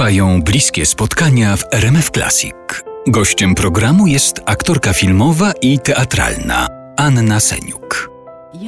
Trwają 0.00 0.42
bliskie 0.42 0.86
spotkania 0.86 1.56
w 1.56 1.64
RMF 1.72 2.10
Classic. 2.10 2.54
Gościem 3.06 3.54
programu 3.54 4.06
jest 4.06 4.40
aktorka 4.46 4.92
filmowa 4.92 5.52
i 5.62 5.78
teatralna 5.78 6.68
Anna 6.96 7.40
Seniuk. 7.40 8.09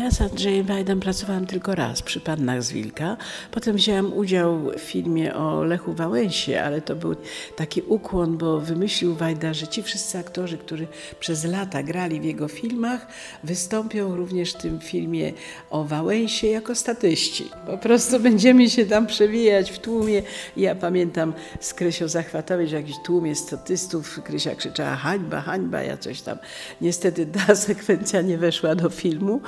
Ja 0.03 0.11
z 0.11 0.21
Andrzejem 0.21 0.67
Wajdą 0.67 1.01
pracowałam 1.01 1.47
tylko 1.47 1.75
raz 1.75 2.03
przy 2.03 2.21
Pannach 2.21 2.63
z 2.63 2.73
Wilka. 2.73 3.17
Potem 3.51 3.77
wzięłam 3.77 4.13
udział 4.13 4.59
w 4.79 4.81
filmie 4.81 5.35
o 5.35 5.65
Lechu 5.65 5.93
Wałęsie, 5.93 6.63
ale 6.63 6.81
to 6.81 6.97
był 6.97 7.17
taki 7.57 7.83
ukłon, 7.83 8.39
bo 8.39 8.61
wymyślił 8.61 9.15
Wajda, 9.15 9.55
że 9.55 9.69
ci 9.69 9.83
wszyscy 9.83 10.19
aktorzy, 10.19 10.59
którzy 10.59 10.87
przez 11.21 11.45
lata 11.45 11.83
grali 11.83 12.21
w 12.21 12.25
jego 12.25 12.49
filmach, 12.49 13.07
wystąpią 13.45 14.17
również 14.17 14.53
w 14.53 14.57
tym 14.57 14.81
filmie 14.81 15.33
o 15.71 15.85
Wałęsie 15.85 16.47
jako 16.47 16.75
statyści. 16.75 17.51
Po 17.67 17.79
prostu 17.79 18.21
będziemy 18.21 18.71
się 18.71 18.87
tam 18.87 19.07
przewijać 19.07 19.71
w 19.71 19.79
tłumie. 19.79 20.23
Ja 20.57 20.75
pamiętam 20.75 21.33
z 21.61 21.75
Krysią 21.75 22.09
Zachwatowej, 22.09 22.69
że 22.69 22.77
jakiś 22.77 22.97
tłumie 23.05 23.35
statystów, 23.35 24.23
Krysia 24.23 24.55
krzyczała 24.55 24.97
hańba, 24.97 25.41
hańba, 25.41 25.83
ja 25.83 25.97
coś 25.97 26.21
tam. 26.21 26.39
Niestety 26.81 27.27
ta 27.27 27.55
sekwencja 27.67 28.23
nie 28.23 28.39
weszła 28.39 28.75
do 28.75 28.91
filmu. 28.91 29.41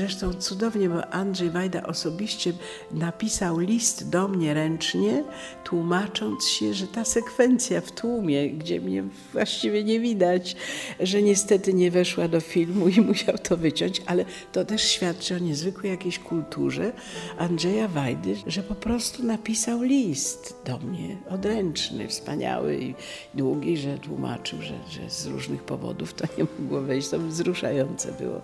Zresztą 0.00 0.34
cudownie, 0.34 0.88
bo 0.88 1.06
Andrzej 1.06 1.50
Wajda 1.50 1.82
osobiście 1.82 2.52
napisał 2.92 3.58
list 3.58 4.08
do 4.10 4.28
mnie 4.28 4.54
ręcznie, 4.54 5.24
tłumacząc 5.64 6.44
się, 6.44 6.74
że 6.74 6.86
ta 6.86 7.04
sekwencja 7.04 7.80
w 7.80 7.92
tłumie, 7.92 8.50
gdzie 8.50 8.80
mnie 8.80 9.04
właściwie 9.32 9.84
nie 9.84 10.00
widać, 10.00 10.56
że 11.00 11.22
niestety 11.22 11.74
nie 11.74 11.90
weszła 11.90 12.28
do 12.28 12.40
filmu 12.40 12.88
i 12.88 13.00
musiał 13.10 13.38
to 13.38 13.56
wyciąć, 13.56 14.02
ale 14.06 14.24
to 14.52 14.64
też 14.64 14.82
świadczy 14.82 15.34
o 15.34 15.38
niezwykłej 15.38 15.92
jakiejś 15.92 16.18
kulturze 16.18 16.92
Andrzeja 17.38 17.88
Wajdy, 17.88 18.36
że 18.46 18.62
po 18.62 18.74
prostu 18.74 19.22
napisał 19.22 19.82
list 19.82 20.56
do 20.64 20.78
mnie, 20.78 21.16
odręczny, 21.30 22.08
wspaniały 22.08 22.76
i 22.76 22.94
długi, 23.34 23.76
że 23.76 23.98
tłumaczył, 23.98 24.62
że, 24.62 24.74
że 24.90 25.10
z 25.10 25.26
różnych 25.26 25.62
powodów 25.62 26.14
to 26.14 26.24
nie 26.38 26.46
mogło 26.58 26.80
wejść. 26.80 27.08
To 27.08 27.18
wzruszające 27.18 28.12
było. 28.12 28.42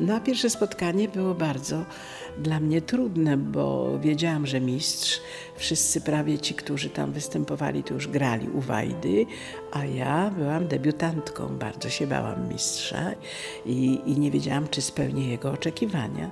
Na 0.00 0.20
pierwsze 0.20 0.50
spotkanie 0.50 0.77
było 1.14 1.34
bardzo 1.34 1.84
dla 2.38 2.60
mnie 2.60 2.82
trudne, 2.82 3.36
bo 3.36 3.98
wiedziałam, 3.98 4.46
że 4.46 4.60
mistrz, 4.60 5.20
wszyscy 5.56 6.00
prawie 6.00 6.38
ci, 6.38 6.54
którzy 6.54 6.90
tam 6.90 7.12
występowali, 7.12 7.82
to 7.82 7.94
już 7.94 8.08
grali 8.08 8.48
u 8.48 8.60
Wajdy, 8.60 9.26
a 9.72 9.84
ja 9.84 10.30
byłam 10.30 10.68
debiutantką, 10.68 11.58
bardzo 11.58 11.90
się 11.90 12.06
bałam 12.06 12.48
mistrza 12.48 13.10
i, 13.66 14.00
i 14.06 14.18
nie 14.18 14.30
wiedziałam, 14.30 14.68
czy 14.68 14.82
spełnię 14.82 15.28
jego 15.28 15.50
oczekiwania. 15.50 16.30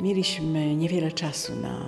Mieliśmy 0.00 0.76
niewiele 0.76 1.12
czasu 1.12 1.54
na 1.54 1.80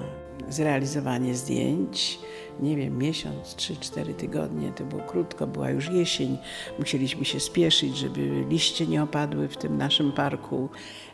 zrealizowanie 0.48 1.34
zdjęć. 1.34 2.19
Nie 2.61 2.77
wiem, 2.77 2.98
miesiąc, 2.98 3.55
trzy, 3.55 3.77
cztery 3.77 4.14
tygodnie, 4.14 4.72
to 4.72 4.84
było 4.84 5.03
krótko, 5.03 5.47
była 5.47 5.70
już 5.70 5.91
jesień. 5.91 6.39
Musieliśmy 6.78 7.25
się 7.25 7.41
spieszyć, 7.41 7.97
żeby 7.97 8.45
liście 8.48 8.86
nie 8.86 9.03
opadły 9.03 9.48
w 9.48 9.56
tym 9.56 9.78
naszym 9.78 10.12
parku, 10.12 10.69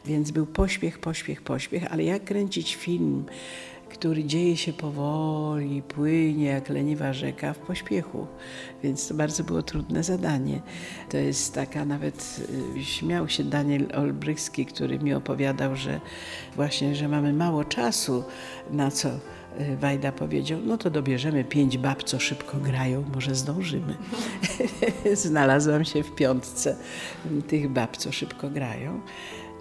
więc 0.05 0.31
był 0.31 0.47
pośpiech, 0.47 0.99
pośpiech, 0.99 1.43
pośpiech, 1.43 1.93
ale 1.93 2.05
jak 2.05 2.25
kręcić 2.25 2.77
film, 2.77 3.25
który 3.95 4.25
dzieje 4.25 4.57
się 4.57 4.73
powoli, 4.73 5.83
płynie 5.83 6.45
jak 6.45 6.69
leniwa 6.69 7.13
rzeka 7.13 7.53
w 7.53 7.59
pośpiechu. 7.59 8.27
Więc 8.83 9.09
to 9.09 9.15
bardzo 9.15 9.45
było 9.45 9.63
trudne 9.63 10.03
zadanie. 10.03 10.63
To 11.11 11.17
jest 11.17 11.55
taka 11.55 11.85
nawet, 11.85 12.41
y, 12.77 12.85
śmiał 12.85 13.29
się 13.29 13.45
Daniel 13.45 13.87
Olbrychski, 13.95 14.67
który 14.67 14.99
mi 14.99 15.15
opowiadał, 15.15 15.77
że 15.77 16.01
właśnie, 16.57 16.95
że 16.95 17.09
mamy 17.09 17.33
mało 17.33 17.65
czasu 17.65 18.25
na 18.71 18.91
co 18.91 19.09
y, 19.09 19.77
Wajda 19.77 20.13
powiedział, 20.13 20.61
no 20.65 20.79
to 20.79 20.91
dobierzemy 20.91 21.45
pięć 21.45 21.79
bab, 21.79 22.03
co 22.03 22.21
szybko 22.21 22.59
grają, 22.59 23.05
może 23.15 23.35
zdążymy. 23.35 23.95
Znalazłam 25.15 25.85
się 25.85 26.03
w 26.03 26.15
piątce 26.15 26.77
tych 27.49 27.69
bab, 27.69 27.97
co 27.97 28.13
szybko 28.13 28.51
grają 28.51 29.01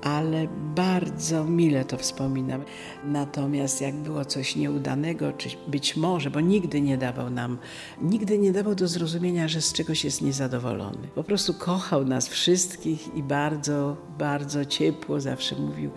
ale 0.03 0.47
bardzo 0.75 1.43
mile 1.43 1.85
to 1.85 1.97
wspominam. 1.97 2.63
Natomiast 3.03 3.81
jak 3.81 3.95
było 3.95 4.25
coś 4.25 4.55
nieudanego, 4.55 5.33
czy 5.33 5.49
być 5.67 5.95
może, 5.95 6.29
bo 6.31 6.39
nigdy 6.39 6.81
nie 6.81 6.97
dawał 6.97 7.29
nam, 7.29 7.57
nigdy 8.01 8.37
nie 8.37 8.51
dawał 8.51 8.75
do 8.75 8.87
zrozumienia, 8.87 9.47
że 9.47 9.61
z 9.61 9.73
czegoś 9.73 10.03
jest 10.03 10.21
niezadowolony. 10.21 11.07
Po 11.15 11.23
prostu 11.23 11.53
kochał 11.53 12.05
nas 12.05 12.27
wszystkich 12.27 13.15
i 13.15 13.23
bardzo, 13.23 13.97
bardzo 14.17 14.65
ciepło 14.65 15.21
zawsze 15.21 15.55
mówił, 15.55 15.91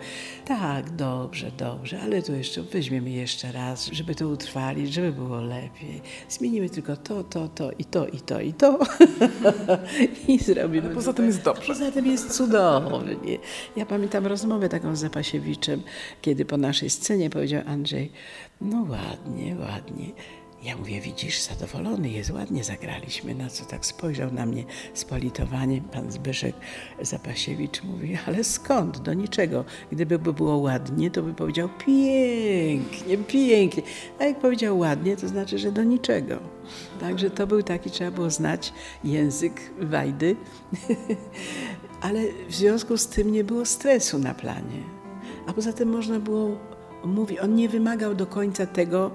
tak, 0.45 0.95
dobrze, 0.95 1.51
dobrze, 1.57 2.01
ale 2.01 2.21
to 2.21 2.31
jeszcze 2.31 2.61
weźmiemy 2.61 3.09
jeszcze 3.09 3.51
raz, 3.51 3.85
żeby 3.85 4.15
to 4.15 4.27
utrwalić, 4.27 4.93
żeby 4.93 5.11
było 5.11 5.41
lepiej. 5.41 6.01
Zmienimy 6.29 6.69
tylko 6.69 6.97
to, 6.97 7.23
to, 7.23 7.47
to 7.47 7.71
i 7.71 7.85
to, 7.85 8.07
i 8.07 8.21
to, 8.21 8.41
i 8.41 8.53
to. 8.53 8.79
I 10.27 10.39
zrobimy. 10.39 10.85
Ale 10.85 10.95
poza 10.95 11.13
tym 11.13 11.25
jest 11.25 11.43
dobrze. 11.43 11.67
Poza 11.67 11.91
tym 11.91 12.05
jest 12.05 12.31
cudownie. 12.31 13.37
Ja 13.75 13.85
pamiętam 13.97 14.27
rozmowę 14.27 14.69
taką 14.69 14.95
z 14.95 14.99
Zapasiewiczem, 14.99 15.81
kiedy 16.21 16.45
po 16.45 16.57
naszej 16.57 16.89
scenie 16.89 17.29
powiedział 17.29 17.63
Andrzej, 17.65 18.11
no 18.61 18.85
ładnie, 18.89 19.55
ładnie. 19.59 20.11
Ja 20.63 20.77
mówię, 20.77 21.01
widzisz, 21.01 21.41
zadowolony 21.41 22.09
jest, 22.09 22.31
ładnie 22.31 22.63
zagraliśmy. 22.63 23.35
Na 23.35 23.49
co 23.49 23.65
tak 23.65 23.85
spojrzał 23.85 24.31
na 24.31 24.45
mnie 24.45 24.63
z 24.93 25.05
politowaniem 25.05 25.83
pan 25.83 26.11
Zbyszek 26.11 26.55
Zapasiewicz 27.01 27.83
mówi, 27.83 28.17
ale 28.27 28.43
skąd? 28.43 28.99
Do 28.99 29.13
niczego. 29.13 29.65
Gdyby 29.91 30.19
było 30.19 30.57
ładnie, 30.57 31.11
to 31.11 31.23
by 31.23 31.33
powiedział 31.33 31.69
pięknie, 31.85 33.17
pięknie. 33.17 33.83
A 34.19 34.23
jak 34.23 34.39
powiedział 34.39 34.79
ładnie, 34.79 35.17
to 35.17 35.27
znaczy, 35.27 35.57
że 35.57 35.71
do 35.71 35.83
niczego. 35.83 36.39
Także 36.99 37.29
to 37.29 37.47
był 37.47 37.63
taki, 37.63 37.91
trzeba 37.91 38.11
było 38.11 38.29
znać 38.29 38.73
język 39.03 39.61
Wajdy. 39.79 40.35
ale 42.01 42.21
w 42.49 42.55
związku 42.55 42.97
z 42.97 43.07
tym 43.07 43.31
nie 43.31 43.43
było 43.43 43.65
stresu 43.65 44.19
na 44.19 44.33
planie. 44.33 44.83
A 45.47 45.53
poza 45.53 45.73
tym 45.73 45.89
można 45.89 46.19
było 46.19 46.57
mówić, 47.05 47.39
on 47.39 47.55
nie 47.55 47.69
wymagał 47.69 48.15
do 48.15 48.25
końca 48.25 48.65
tego, 48.65 49.11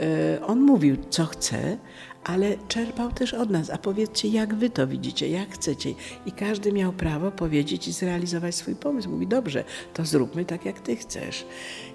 e, 0.00 0.46
on 0.46 0.60
mówił, 0.60 0.96
co 1.10 1.26
chce, 1.26 1.78
ale 2.24 2.56
czerpał 2.68 3.12
też 3.12 3.34
od 3.34 3.50
nas. 3.50 3.70
A 3.70 3.78
powiedzcie, 3.78 4.28
jak 4.28 4.54
wy 4.54 4.70
to 4.70 4.86
widzicie, 4.86 5.28
jak 5.28 5.50
chcecie. 5.50 5.94
I 6.26 6.32
każdy 6.32 6.72
miał 6.72 6.92
prawo 6.92 7.30
powiedzieć 7.30 7.88
i 7.88 7.92
zrealizować 7.92 8.54
swój 8.54 8.74
pomysł. 8.74 9.10
Mówi, 9.10 9.26
dobrze, 9.26 9.64
to 9.94 10.04
zróbmy 10.04 10.44
tak, 10.44 10.64
jak 10.64 10.80
ty 10.80 10.96
chcesz. 10.96 11.46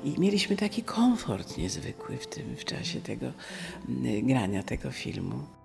I 0.04 0.20
mieliśmy 0.20 0.56
taki 0.56 0.84
komfort 0.84 1.58
niezwykły 1.58 2.18
w 2.18 2.28
tym 2.28 2.56
w 2.56 2.66
czasie 2.66 3.02
tego 3.02 3.26
grania 4.24 4.64
tego 4.64 4.92
filmu. 4.92 5.61